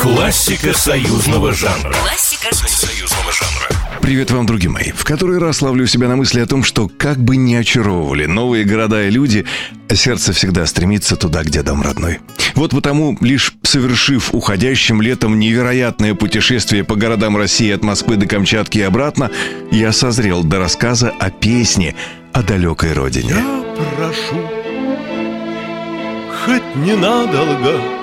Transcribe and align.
Классика 0.00 0.72
союзного 0.72 1.52
жанра. 1.52 1.92
Классика 1.92 2.54
союзного 2.54 3.32
жанра. 3.32 4.00
Привет 4.00 4.30
вам, 4.30 4.46
друзья 4.46 4.70
мои. 4.70 4.92
В 4.92 5.04
который 5.04 5.38
раз 5.38 5.60
ловлю 5.60 5.86
себя 5.86 6.08
на 6.08 6.16
мысли 6.16 6.40
о 6.40 6.46
том, 6.46 6.64
что 6.64 6.88
как 6.88 7.18
бы 7.18 7.36
ни 7.36 7.54
очаровывали 7.54 8.24
новые 8.24 8.64
города 8.64 9.06
и 9.06 9.10
люди, 9.10 9.44
сердце 9.92 10.32
всегда 10.32 10.64
стремится 10.64 11.16
туда, 11.16 11.42
где 11.42 11.62
дом 11.62 11.82
родной. 11.82 12.20
Вот 12.54 12.70
потому, 12.70 13.16
лишь 13.20 13.52
совершив 13.62 14.34
уходящим 14.34 15.02
летом 15.02 15.38
невероятное 15.38 16.14
путешествие 16.14 16.82
по 16.82 16.96
городам 16.96 17.36
России 17.36 17.70
от 17.70 17.84
Москвы 17.84 18.16
до 18.16 18.26
Камчатки 18.26 18.78
и 18.78 18.82
обратно, 18.82 19.30
я 19.70 19.92
созрел 19.92 20.42
до 20.42 20.58
рассказа 20.58 21.12
о 21.20 21.30
песне 21.30 21.94
о 22.32 22.42
далекой 22.42 22.94
родине. 22.94 23.34
Я 23.34 23.64
прошу, 23.96 24.48
хоть 26.44 26.76
ненадолго, 26.76 27.99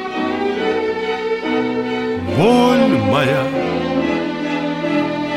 Боль 2.38 2.88
моя, 3.10 3.48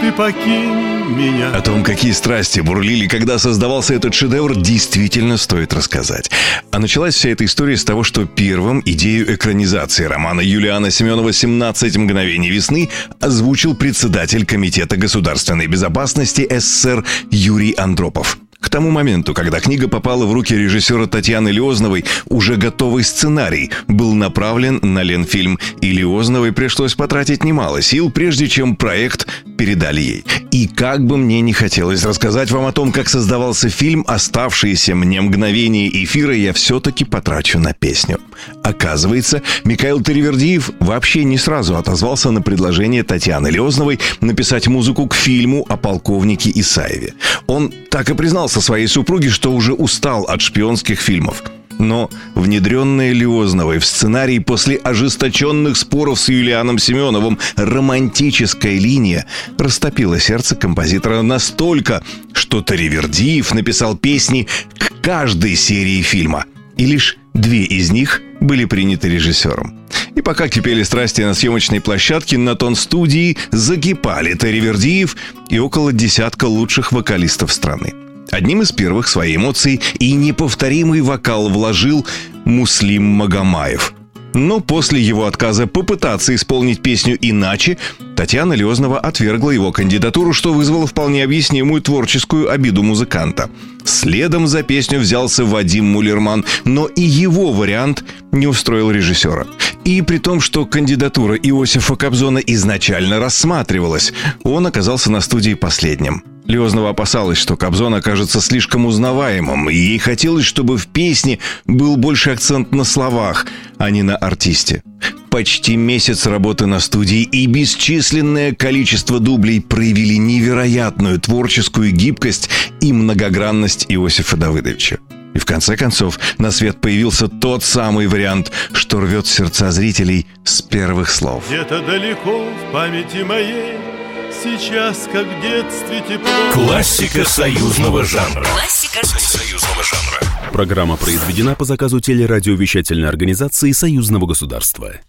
ты 0.03 0.13
покинь 0.13 0.91
меня. 1.17 1.51
О 1.55 1.63
том, 1.63 1.83
какие 1.83 2.13
страсти 2.13 2.61
бурлили, 2.61 3.07
когда 3.07 3.39
создавался 3.39 3.95
этот 3.95 4.13
шедевр, 4.13 4.55
действительно 4.55 5.39
стоит 5.39 5.73
рассказать. 5.73 6.31
А 6.71 6.79
началась 6.79 7.15
вся 7.15 7.31
эта 7.31 7.47
история 7.47 7.79
с 7.79 7.85
того, 7.85 8.05
что 8.05 8.27
первым 8.27 8.83
идею 8.85 9.35
экранизации 9.35 10.05
романа 10.05 10.43
Юлиана 10.43 10.91
Семенова 10.91 11.31
«17 11.31 11.99
мгновений 11.99 12.51
весны» 12.51 12.91
озвучил 13.19 13.75
председатель 13.75 14.45
Комитета 14.45 14.99
государственной 14.99 15.69
безопасности 15.69 16.47
СССР 16.51 17.07
Юрий 17.31 17.73
Андропов. 17.79 18.37
К 18.61 18.69
тому 18.69 18.91
моменту, 18.91 19.33
когда 19.35 19.59
книга 19.59 19.89
попала 19.89 20.27
в 20.27 20.33
руки 20.33 20.55
режиссера 20.55 21.07
Татьяны 21.07 21.49
Лиозновой, 21.49 22.05
уже 22.29 22.57
готовый 22.57 23.05
сценарий 23.05 23.71
был 23.89 24.15
направлен 24.15 24.79
на 24.83 25.03
Ленфильм, 25.03 25.59
и 25.81 25.91
Лиозновой 25.91 26.53
пришлось 26.53 26.95
потратить 26.95 27.43
немало 27.43 27.81
сил, 27.81 28.11
прежде 28.11 28.49
чем 28.49 28.77
проект 28.77 29.27
передали 29.61 30.01
ей. 30.01 30.25
И 30.53 30.67
как 30.67 31.05
бы 31.05 31.19
мне 31.19 31.43
не 31.43 31.53
хотелось 31.53 32.03
рассказать 32.03 32.51
вам 32.51 32.65
о 32.65 32.73
том, 32.73 32.93
как 32.93 33.11
создавался 33.11 33.69
фильм, 33.69 34.07
оставшиеся 34.09 34.95
мне 34.95 35.21
мгновения 35.21 35.87
эфира 36.03 36.35
я 36.35 36.55
все-таки 36.55 37.05
потрачу 37.05 37.59
на 37.59 37.75
песню. 37.75 38.19
Оказывается, 38.63 39.43
Михаил 39.65 40.03
Теревердиев 40.03 40.71
вообще 40.81 41.25
не 41.25 41.37
сразу 41.37 41.77
отозвался 41.77 42.31
на 42.31 42.41
предложение 42.41 43.03
Татьяны 43.03 43.49
Лиозновой 43.49 44.01
написать 44.23 44.67
музыку 44.67 45.07
к 45.07 45.15
фильму 45.15 45.67
о 45.69 45.77
полковнике 45.77 46.51
Исаеве. 46.55 47.13
Он 47.47 47.71
так 47.91 48.09
и 48.09 48.15
признался 48.15 48.63
своей 48.63 48.87
супруге, 48.87 49.29
что 49.29 49.53
уже 49.53 49.75
устал 49.75 50.25
от 50.25 50.41
шпионских 50.41 51.01
фильмов– 51.01 51.43
но 51.81 52.11
внедренная 52.35 53.13
Лиозновой 53.13 53.79
в 53.79 53.85
сценарий 53.85 54.39
после 54.39 54.77
ожесточенных 54.77 55.77
споров 55.77 56.21
с 56.21 56.29
Юлианом 56.29 56.79
Семеновым 56.79 57.39
романтическая 57.57 58.79
линия 58.79 59.27
растопила 59.59 60.21
сердце 60.21 60.55
композитора 60.55 61.23
настолько, 61.23 62.05
что 62.33 62.61
Таривердиев 62.61 63.53
написал 63.55 63.97
песни 63.97 64.47
к 64.79 64.93
каждой 65.03 65.57
серии 65.57 66.03
фильма. 66.03 66.45
И 66.77 66.87
лишь 66.87 67.17
две 67.35 67.65
из 67.65 67.91
них 67.91 68.23
были 68.41 68.65
приняты 68.65 69.09
режиссером. 69.09 69.79
И 70.15 70.23
пока 70.23 70.49
кипели 70.49 70.83
страсти 70.83 71.23
на 71.23 71.35
съемочной 71.35 71.81
площадке, 71.81 72.39
на 72.39 72.55
тон 72.55 72.75
студии 72.75 73.37
закипали 73.51 74.35
Таривердиев 74.35 75.17
и 75.49 75.59
около 75.59 75.93
десятка 75.93 76.47
лучших 76.47 76.93
вокалистов 76.93 77.53
страны. 77.53 77.93
Одним 78.31 78.63
из 78.63 78.73
первых 78.73 79.09
свои 79.09 79.37
эмоции 79.37 79.81
и 79.99 80.13
неповторимый 80.13 81.01
вокал 81.01 81.49
вложил 81.49 82.07
Муслим 82.45 83.05
Магомаев. 83.05 83.95
Но 84.35 84.61
после 84.61 85.01
его 85.01 85.27
отказа 85.27 85.67
попытаться 85.67 86.35
исполнить 86.35 86.83
песню 86.83 87.19
иначе, 87.21 87.79
Татьяна 88.17 88.53
Лезнова 88.53 89.01
отвергла 89.01 89.51
его 89.51 89.73
кандидатуру, 89.73 90.33
что 90.33 90.53
вызвало 90.53 90.87
вполне 90.87 91.25
объяснимую 91.25 91.83
творческую 91.83 92.51
обиду 92.51 92.83
музыканта. 92.83 93.51
Следом 93.85 94.47
за 94.47 94.63
песню 94.63 95.01
взялся 95.01 95.45
Вадим 95.45 95.87
Мулерман, 95.87 96.45
но 96.65 96.87
и 96.87 97.03
его 97.03 97.53
вариант 97.53 98.05
не 98.31 98.47
устроил 98.47 98.91
режиссера. 98.91 99.47
И 99.85 100.03
при 100.03 100.19
том, 100.19 100.41
что 100.41 100.67
кандидатура 100.67 101.35
Иосифа 101.35 101.97
Кобзона 101.97 102.39
изначально 102.39 103.19
рассматривалась, 103.19 104.13
он 104.45 104.67
оказался 104.67 105.11
на 105.11 105.21
студии 105.21 105.55
последним. 105.55 106.23
Лезнова 106.51 106.91
опасалась, 106.91 107.39
что 107.39 107.57
Кобзон 107.57 107.95
окажется 107.95 108.41
слишком 108.41 108.85
узнаваемым, 108.85 109.71
и 109.71 109.75
ей 109.75 109.99
хотелось, 109.99 110.45
чтобы 110.45 110.77
в 110.77 110.89
песне 110.89 111.39
был 111.65 111.97
больше 111.97 112.31
акцент 112.31 112.73
на 112.73 112.85
словах, 112.85 113.47
а 113.79 113.91
не 113.91 114.03
на 114.03 114.17
артисте. 114.17 114.83
Почти 115.31 115.77
месяц 115.77 116.27
работы 116.27 116.67
на 116.67 116.81
студии 116.81 117.23
и 117.23 117.47
бесчисленное 117.47 118.53
количество 118.53 119.21
дублей 119.21 119.61
проявили 119.61 120.15
невероятную 120.15 121.21
творческую 121.21 121.93
гибкость 121.93 122.51
и 122.81 122.93
многогранность 122.93 123.87
Иосифа 123.89 124.37
Давыдовича. 124.37 124.99
И 125.33 125.39
в 125.39 125.47
конце 125.47 125.77
концов 125.77 126.19
на 126.39 126.51
свет 126.51 126.81
появился 126.81 127.29
тот 127.29 127.63
самый 127.63 128.09
вариант, 128.09 128.51
что 128.73 128.99
рвет 128.99 129.29
сердца 129.29 129.71
зрителей 129.71 130.27
с 130.43 130.61
первых 130.63 131.11
слов. 131.11 131.45
Где-то 131.47 131.81
далеко 131.83 132.45
в 132.47 132.73
памяти 132.73 133.23
моей 133.23 133.90
Сейчас, 134.33 135.09
как 135.13 135.27
в 135.27 135.43
детстве 135.43 136.01
тепло. 136.09 136.31
Классика 136.53 137.25
союзного 137.25 138.05
жанра. 138.05 138.45
Классика 138.45 139.05
союзного 139.05 139.83
жанра. 139.83 140.53
Программа 140.53 140.97
произведена 140.97 141.57
по 141.57 141.65
заказу 141.65 142.01
телерадиовещательной 142.01 143.09
организации 143.09 143.73
Союзного 143.73 144.27
государства 144.27 144.93